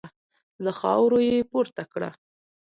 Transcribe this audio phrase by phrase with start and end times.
[0.63, 2.09] له خاورو يې پورته کړه.